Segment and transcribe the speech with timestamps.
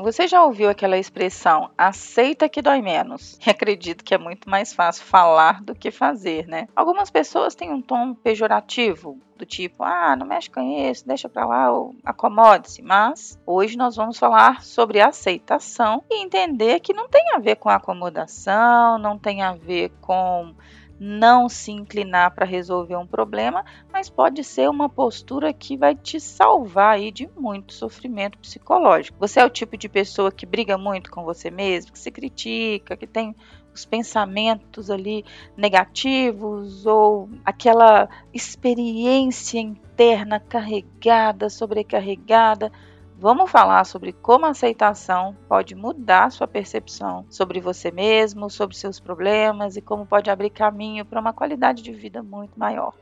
[0.00, 3.36] Você já ouviu aquela expressão aceita que dói menos?
[3.44, 6.68] E acredito que é muito mais fácil falar do que fazer, né?
[6.76, 11.46] Algumas pessoas têm um tom pejorativo, do tipo, ah, não mexe com isso, deixa pra
[11.46, 11.68] lá,
[12.04, 12.82] acomode-se.
[12.82, 17.68] Mas hoje nós vamos falar sobre aceitação e entender que não tem a ver com
[17.68, 20.54] acomodação, não tem a ver com
[20.98, 26.18] não se inclinar para resolver um problema, mas pode ser uma postura que vai te
[26.18, 29.18] salvar aí de muito sofrimento psicológico.
[29.20, 32.96] Você é o tipo de pessoa que briga muito com você mesmo, que se critica,
[32.96, 33.34] que tem
[33.72, 35.24] os pensamentos ali
[35.56, 42.72] negativos ou aquela experiência interna carregada, sobrecarregada.
[43.20, 49.00] Vamos falar sobre como a aceitação pode mudar sua percepção sobre você mesmo, sobre seus
[49.00, 52.94] problemas e como pode abrir caminho para uma qualidade de vida muito maior.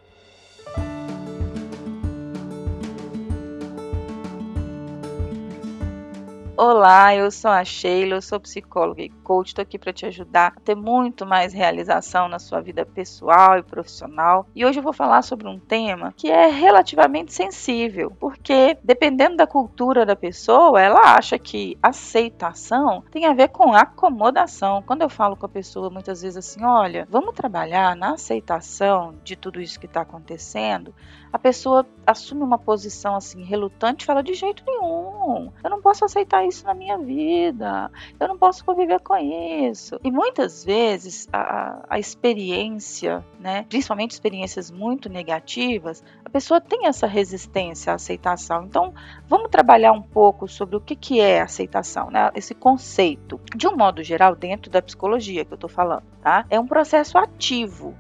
[6.58, 10.54] Olá, eu sou a Sheila, eu sou psicóloga e coach, estou aqui para te ajudar
[10.56, 14.46] a ter muito mais realização na sua vida pessoal e profissional.
[14.54, 19.46] E hoje eu vou falar sobre um tema que é relativamente sensível, porque dependendo da
[19.46, 24.80] cultura da pessoa, ela acha que aceitação tem a ver com acomodação.
[24.80, 29.36] Quando eu falo com a pessoa muitas vezes assim, olha, vamos trabalhar na aceitação de
[29.36, 30.94] tudo isso que está acontecendo,
[31.30, 36.45] a pessoa assume uma posição assim relutante fala de jeito nenhum, eu não posso aceitar
[36.46, 39.98] isso na minha vida, eu não posso conviver com isso.
[40.02, 47.06] E muitas vezes a, a experiência, né, principalmente experiências muito negativas, a pessoa tem essa
[47.06, 48.64] resistência à aceitação.
[48.64, 48.94] Então,
[49.28, 53.40] vamos trabalhar um pouco sobre o que, que é aceitação, né, esse conceito.
[53.54, 56.44] De um modo geral, dentro da psicologia que eu estou falando, tá?
[56.50, 57.94] É um processo ativo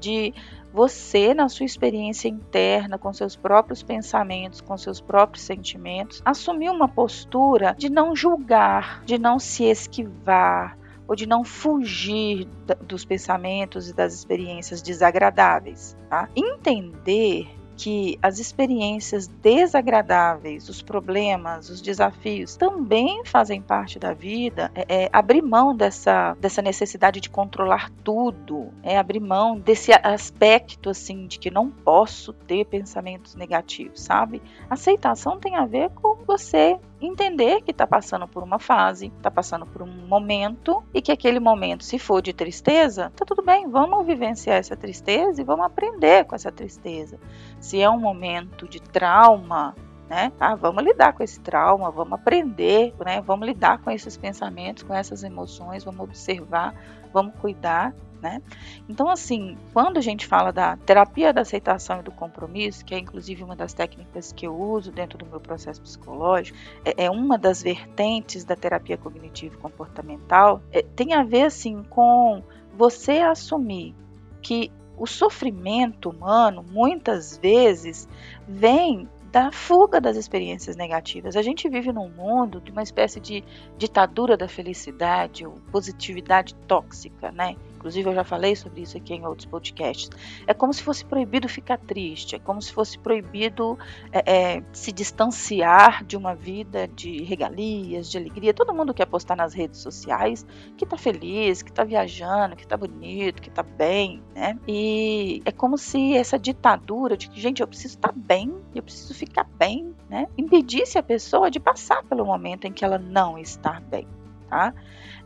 [0.00, 0.32] de
[0.72, 6.88] você, na sua experiência interna, com seus próprios pensamentos, com seus próprios sentimentos, assumir uma
[6.88, 12.46] postura de não julgar, de não se esquivar, ou de não fugir
[12.82, 15.96] dos pensamentos e das experiências desagradáveis.
[16.08, 16.28] Tá?
[16.36, 17.48] Entender
[17.80, 25.10] que as experiências desagradáveis, os problemas, os desafios também fazem parte da vida, é, é
[25.10, 31.38] abrir mão dessa, dessa necessidade de controlar tudo, é abrir mão desse aspecto assim de
[31.38, 34.42] que não posso ter pensamentos negativos, sabe?
[34.68, 39.66] Aceitação tem a ver com você entender que está passando por uma fase, está passando
[39.66, 44.06] por um momento e que aquele momento, se for de tristeza, tá tudo bem, vamos
[44.06, 47.18] vivenciar essa tristeza e vamos aprender com essa tristeza.
[47.58, 49.74] Se é um momento de trauma,
[50.08, 50.32] né?
[50.40, 53.20] Ah, vamos lidar com esse trauma, vamos aprender, né?
[53.20, 56.74] Vamos lidar com esses pensamentos, com essas emoções, vamos observar,
[57.12, 58.42] vamos cuidar né?
[58.88, 62.98] Então, assim, quando a gente fala da terapia da aceitação e do compromisso, que é
[62.98, 67.38] inclusive uma das técnicas que eu uso dentro do meu processo psicológico, é, é uma
[67.38, 72.42] das vertentes da terapia cognitivo comportamental, é, tem a ver, assim, com
[72.76, 73.94] você assumir
[74.42, 78.06] que o sofrimento humano, muitas vezes,
[78.46, 81.36] vem da fuga das experiências negativas.
[81.36, 83.44] A gente vive num mundo de uma espécie de
[83.78, 87.56] ditadura da felicidade ou positividade tóxica, né?
[87.80, 90.10] Inclusive, eu já falei sobre isso aqui em outros podcasts.
[90.46, 93.78] É como se fosse proibido ficar triste, é como se fosse proibido
[94.12, 98.52] é, é, se distanciar de uma vida de regalias, de alegria.
[98.52, 100.44] Todo mundo quer postar nas redes sociais
[100.76, 104.58] que tá feliz, que tá viajando, que tá bonito, que tá bem, né?
[104.68, 108.82] E é como se essa ditadura de que, gente, eu preciso estar tá bem, eu
[108.82, 110.26] preciso ficar bem, né?
[110.36, 114.06] Impedisse a pessoa de passar pelo momento em que ela não está bem,
[114.50, 114.74] tá?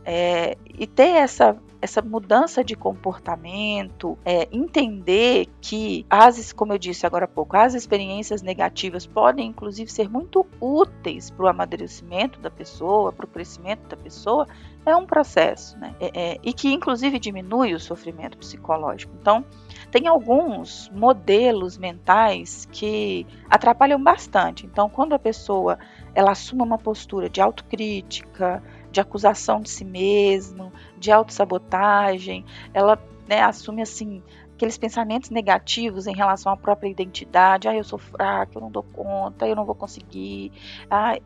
[0.05, 7.05] É, e ter essa essa mudança de comportamento, é, entender que as, como eu disse
[7.05, 12.49] agora há pouco, as experiências negativas podem inclusive ser muito úteis para o amadurecimento da
[12.49, 14.47] pessoa, para o crescimento da pessoa,
[14.85, 15.95] é um processo, né?
[15.99, 19.13] É, é, e que inclusive diminui o sofrimento psicológico.
[19.19, 19.43] Então,
[19.91, 24.65] tem alguns modelos mentais que atrapalham bastante.
[24.65, 25.79] Então, quando a pessoa
[26.13, 28.61] ela assume uma postura de autocrítica,
[28.95, 32.97] de acusação de si mesmo, de autossabotagem, ela
[33.27, 38.51] né, assume assim aqueles pensamentos negativos em relação à própria identidade, ah, eu sou fraca,
[38.55, 40.53] eu não dou conta, eu não vou conseguir.
[40.89, 41.19] Ah,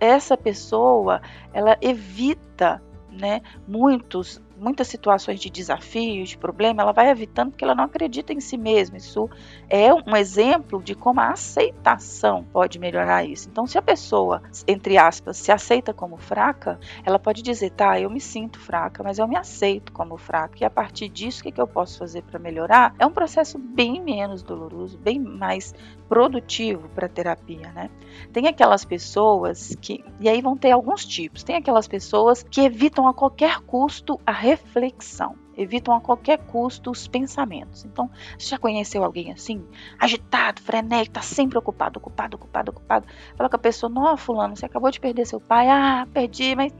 [0.00, 1.22] essa pessoa,
[1.52, 7.74] ela evita né, muitos muitas situações de desafio, de problema, ela vai evitando porque ela
[7.74, 8.96] não acredita em si mesma.
[8.96, 9.28] Isso
[9.68, 13.48] é um exemplo de como a aceitação pode melhorar isso.
[13.48, 18.10] Então, se a pessoa, entre aspas, se aceita como fraca, ela pode dizer, tá, eu
[18.10, 20.58] me sinto fraca, mas eu me aceito como fraca.
[20.60, 22.94] E a partir disso, o que, eu posso fazer para melhorar?
[22.98, 25.74] É um processo bem menos doloroso, bem mais
[26.08, 27.90] produtivo para terapia, né?
[28.32, 31.42] Tem aquelas pessoas que, e aí vão ter alguns tipos.
[31.42, 37.06] Tem aquelas pessoas que evitam a qualquer custo a reflexão evitam a qualquer custo os
[37.06, 37.84] pensamentos.
[37.84, 39.64] Então, você já conheceu alguém assim?
[39.98, 43.06] Agitado, frenético, tá sempre ocupado, ocupado, ocupado, ocupado.
[43.36, 45.68] Fala com a pessoa, não, fulano, você acabou de perder seu pai.
[45.68, 46.72] Ah, perdi, mas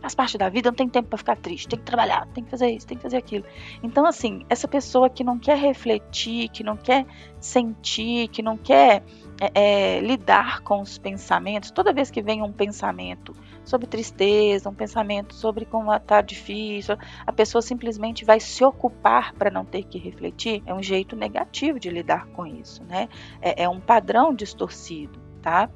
[0.00, 2.50] faz parte da vida, não tem tempo para ficar triste, tem que trabalhar, tem que
[2.50, 3.44] fazer isso, tem que fazer aquilo.
[3.82, 7.06] Então, assim, essa pessoa que não quer refletir, que não quer
[7.40, 9.02] sentir, que não quer
[9.40, 13.34] é, é, lidar com os pensamentos, toda vez que vem um pensamento
[13.68, 19.50] sobre tristeza, um pensamento sobre como está difícil, a pessoa simplesmente vai se ocupar para
[19.50, 23.08] não ter que refletir, é um jeito negativo de lidar com isso, né?
[23.40, 25.70] É, é um padrão distorcido, tá?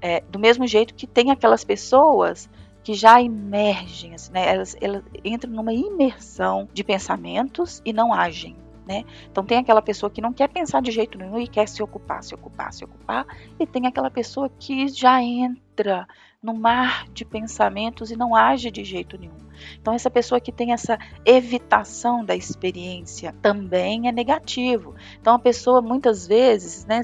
[0.00, 2.48] É, do mesmo jeito que tem aquelas pessoas
[2.82, 4.46] que já emergem, assim, né?
[4.46, 8.56] elas, elas entram numa imersão de pensamentos e não agem.
[8.86, 9.04] Né?
[9.30, 12.22] Então tem aquela pessoa que não quer pensar de jeito nenhum e quer se ocupar,
[12.22, 13.26] se ocupar, se ocupar,
[13.58, 16.06] e tem aquela pessoa que já entra
[16.44, 19.32] no mar de pensamentos e não age de jeito nenhum.
[19.80, 24.94] Então essa pessoa que tem essa evitação da experiência também é negativo.
[25.18, 27.00] Então a pessoa muitas vezes, né,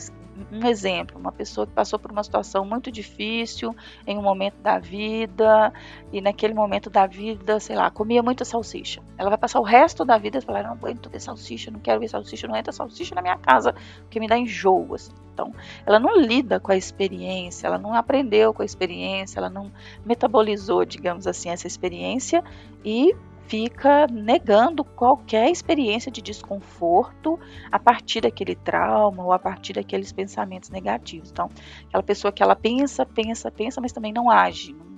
[0.53, 3.75] um exemplo, uma pessoa que passou por uma situação muito difícil
[4.07, 5.73] em um momento da vida
[6.13, 9.03] e naquele momento da vida, sei lá, comia muita salsicha.
[9.17, 12.09] Ela vai passar o resto da vida falar: não aguento ver salsicha, não quero ver
[12.09, 14.95] salsicha, não entra salsicha na minha casa, porque me dá enjoo.
[14.95, 15.13] Assim.
[15.33, 15.55] Então,
[15.87, 19.71] ela não lida com a experiência, ela não aprendeu com a experiência, ela não
[20.05, 22.45] metabolizou, digamos assim, essa experiência
[22.85, 23.15] e
[23.51, 27.37] fica negando qualquer experiência de desconforto
[27.71, 31.33] a partir daquele trauma ou a partir daqueles pensamentos negativos.
[31.33, 31.51] Então,
[31.89, 34.90] aquela pessoa que ela pensa, pensa, pensa, mas também não age, não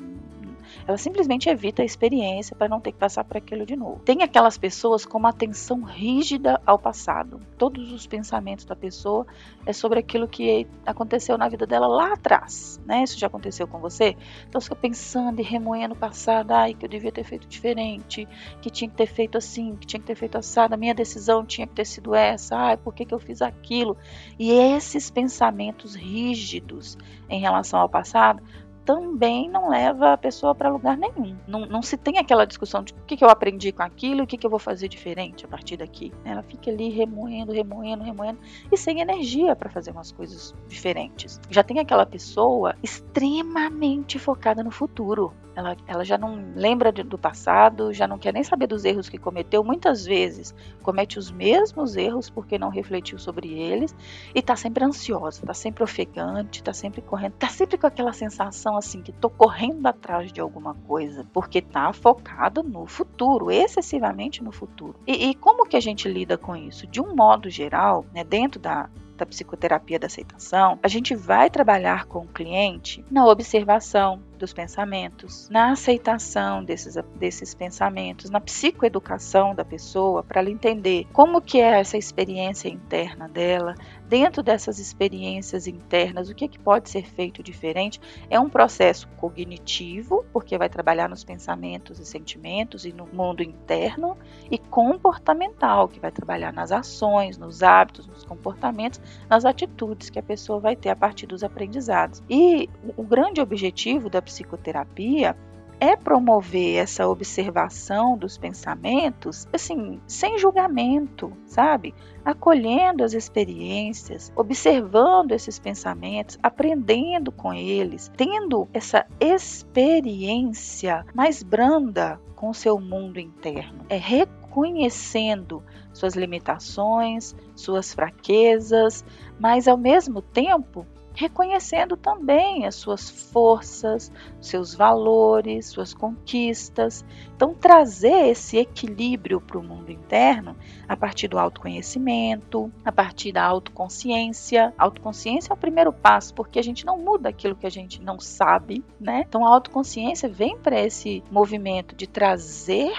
[0.87, 4.01] ela simplesmente evita a experiência para não ter que passar por aquilo de novo.
[4.05, 7.41] Tem aquelas pessoas com uma atenção rígida ao passado.
[7.57, 9.27] Todos os pensamentos da pessoa
[9.65, 13.03] é sobre aquilo que aconteceu na vida dela lá atrás, né?
[13.03, 14.17] Isso já aconteceu com você?
[14.49, 18.27] Então fica pensando e remoendo o passado, ai, que eu devia ter feito diferente,
[18.61, 21.45] que tinha que ter feito assim, que tinha que ter feito assado, a minha decisão
[21.45, 23.97] tinha que ter sido essa, ai, por que, que eu fiz aquilo?
[24.39, 28.43] E esses pensamentos rígidos em relação ao passado
[28.85, 31.37] também não leva a pessoa para lugar nenhum.
[31.47, 34.27] Não, não, se tem aquela discussão de o que, que eu aprendi com aquilo o
[34.27, 36.13] que, que eu vou fazer diferente a partir daqui.
[36.25, 38.39] Ela fica ali remoendo, remoendo, remoendo
[38.71, 41.41] e sem energia para fazer umas coisas diferentes.
[41.51, 45.33] Já tem aquela pessoa extremamente focada no futuro.
[45.55, 49.19] Ela, ela já não lembra do passado, já não quer nem saber dos erros que
[49.19, 49.63] cometeu.
[49.63, 53.95] Muitas vezes comete os mesmos erros porque não refletiu sobre eles
[54.35, 58.77] e está sempre ansiosa, está sempre ofegante, está sempre correndo, está sempre com aquela sensação
[58.77, 64.53] assim que estou correndo atrás de alguma coisa, porque está focada no futuro, excessivamente no
[64.53, 64.95] futuro.
[65.07, 66.87] E, e como que a gente lida com isso?
[66.87, 68.89] De um modo geral, né, dentro da,
[69.23, 75.49] da psicoterapia da aceitação, a gente vai trabalhar com o cliente na observação dos pensamentos,
[75.49, 81.79] na aceitação desses, desses pensamentos, na psicoeducação da pessoa, para ela entender como que é
[81.79, 83.77] essa experiência interna dela,
[84.13, 87.99] dentro dessas experiências internas, o que, é que pode ser feito diferente.
[88.29, 94.15] É um processo cognitivo, porque vai trabalhar nos pensamentos e sentimentos e no mundo interno,
[94.51, 99.01] e comportamental, que vai trabalhar nas ações, nos hábitos, nos comportamentos,
[99.31, 102.23] nas atitudes que a pessoa vai ter a partir dos aprendizados.
[102.29, 105.35] E o grande objetivo da psicoterapia
[105.83, 111.93] é promover essa observação dos pensamentos, assim, sem julgamento, sabe?
[112.25, 122.51] Acolhendo as experiências, observando esses pensamentos, aprendendo com eles, tendo essa experiência mais branda com
[122.51, 123.85] o seu mundo interno.
[123.89, 129.05] É reconhecendo suas limitações, suas fraquezas,
[129.37, 137.05] mas ao mesmo tempo reconhecendo também as suas forças, seus valores, suas conquistas.
[137.35, 140.57] Então, trazer esse equilíbrio para o mundo interno
[140.89, 144.73] a partir do autoconhecimento, a partir da autoconsciência.
[144.79, 148.01] A autoconsciência é o primeiro passo, porque a gente não muda aquilo que a gente
[148.01, 149.25] não sabe, né?
[149.27, 152.93] Então, a autoconsciência vem para esse movimento de trazer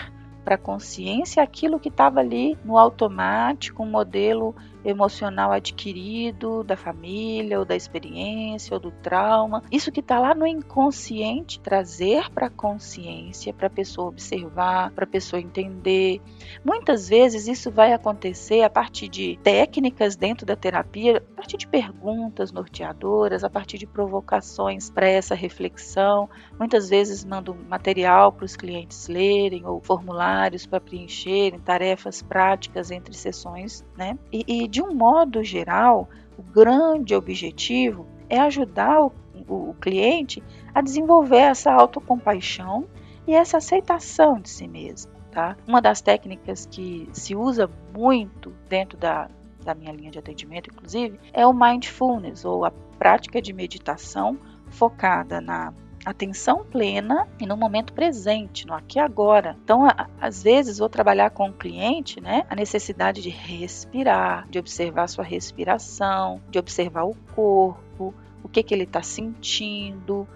[0.43, 7.59] para a consciência aquilo que estava ali no automático, um modelo emocional adquirido da família,
[7.59, 9.63] ou da experiência, ou do trauma.
[9.71, 15.03] Isso que está lá no inconsciente, trazer para a consciência, para a pessoa observar, para
[15.03, 16.21] a pessoa entender.
[16.63, 21.67] Muitas vezes isso vai acontecer a partir de técnicas dentro da terapia, a partir de
[21.67, 26.29] perguntas norteadoras, a partir de provocações para essa reflexão.
[26.57, 33.13] Muitas vezes mando material para os clientes lerem ou formulários para preencherem, tarefas práticas entre
[33.15, 34.17] sessões, né?
[34.31, 39.13] E, e de um modo geral, o grande objetivo é ajudar o,
[39.47, 42.87] o cliente a desenvolver essa autocompaixão
[43.27, 45.11] e essa aceitação de si mesmo.
[45.29, 45.55] Tá?
[45.67, 49.29] Uma das técnicas que se usa muito dentro da,
[49.63, 54.39] da minha linha de atendimento, inclusive, é o mindfulness, ou a prática de meditação
[54.71, 55.71] focada na
[56.05, 59.57] atenção plena e no momento presente, no aqui e agora.
[59.63, 64.59] Então, a, às vezes, vou trabalhar com o cliente, né, a necessidade de respirar, de
[64.59, 70.27] observar sua respiração, de observar o corpo, o que, que ele está sentindo,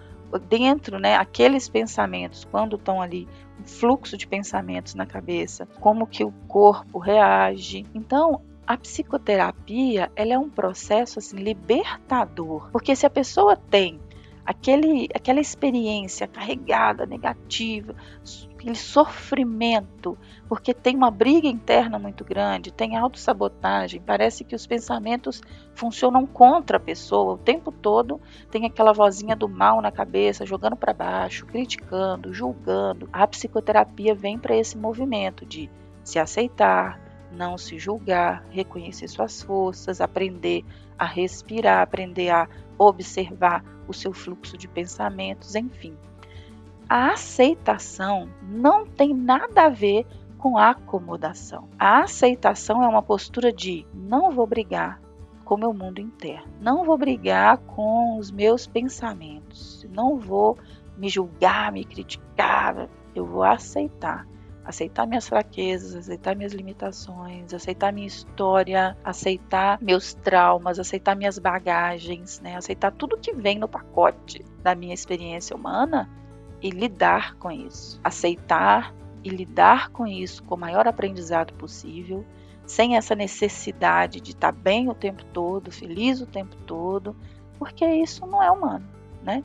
[0.48, 3.28] dentro, né, aqueles pensamentos, quando estão ali,
[3.60, 7.86] um fluxo de pensamentos na cabeça, como que o corpo reage.
[7.94, 13.98] Então, a psicoterapia, ela é um processo assim libertador, porque se a pessoa tem
[14.48, 17.94] aquele, aquela experiência carregada, negativa,
[18.54, 20.16] aquele sofrimento,
[20.48, 25.42] porque tem uma briga interna muito grande, tem autossabotagem, parece que os pensamentos
[25.74, 30.76] funcionam contra a pessoa o tempo todo, tem aquela vozinha do mal na cabeça, jogando
[30.76, 33.06] para baixo, criticando, julgando.
[33.12, 35.68] A psicoterapia vem para esse movimento de
[36.02, 36.98] se aceitar,
[37.30, 40.64] não se julgar, reconhecer suas forças, aprender
[40.98, 45.96] a respirar, aprender a observar o seu fluxo de pensamentos, enfim.
[46.88, 50.06] A aceitação não tem nada a ver
[50.38, 51.68] com a acomodação.
[51.78, 55.00] A aceitação é uma postura de não vou brigar
[55.44, 60.58] com o meu mundo interno, não vou brigar com os meus pensamentos, não vou
[60.96, 64.26] me julgar, me criticar, eu vou aceitar
[64.68, 72.38] aceitar minhas fraquezas, aceitar minhas limitações, aceitar minha história, aceitar meus traumas, aceitar minhas bagagens,
[72.40, 72.54] né?
[72.54, 76.06] Aceitar tudo que vem no pacote da minha experiência humana
[76.60, 77.98] e lidar com isso.
[78.04, 78.94] Aceitar
[79.24, 82.22] e lidar com isso com o maior aprendizado possível,
[82.66, 87.16] sem essa necessidade de estar bem o tempo todo, feliz o tempo todo,
[87.58, 88.86] porque isso não é humano,
[89.24, 89.42] né?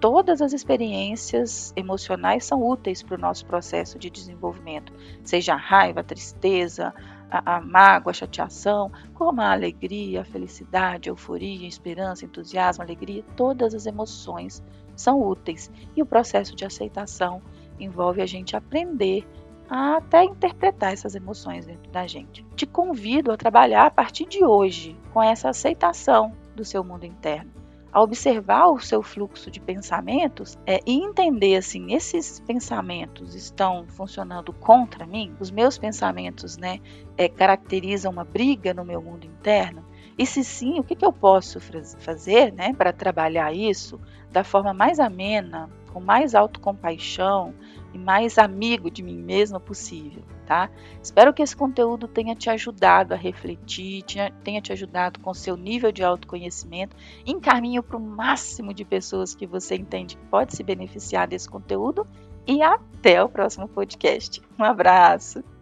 [0.00, 4.92] Todas as experiências emocionais são úteis para o nosso processo de desenvolvimento,
[5.22, 6.92] seja a raiva, a tristeza,
[7.30, 12.82] a, a mágoa, a chateação, como a alegria, a felicidade, a euforia, a esperança, entusiasmo,
[12.82, 14.62] alegria, todas as emoções
[14.96, 15.70] são úteis.
[15.96, 17.42] E o processo de aceitação
[17.78, 19.26] envolve a gente aprender
[19.68, 22.44] a até interpretar essas emoções dentro da gente.
[22.54, 27.63] Te convido a trabalhar a partir de hoje com essa aceitação do seu mundo interno
[27.94, 34.52] a observar o seu fluxo de pensamentos é, e entender assim, esses pensamentos estão funcionando
[34.52, 36.80] contra mim, os meus pensamentos né,
[37.16, 39.84] é, caracterizam uma briga no meu mundo interno.
[40.18, 41.60] E se sim, o que, que eu posso
[42.00, 47.54] fazer né, para trabalhar isso da forma mais amena, com mais autocompaixão
[47.94, 50.22] e mais amigo de mim mesma possível?
[50.44, 50.70] tá?
[51.02, 54.04] Espero que esse conteúdo tenha te ajudado a refletir,
[54.42, 56.96] tenha te ajudado com seu nível de autoconhecimento.
[57.26, 62.06] Encaminho para o máximo de pessoas que você entende que pode se beneficiar desse conteúdo
[62.46, 64.40] e até o próximo podcast.
[64.58, 65.53] Um abraço!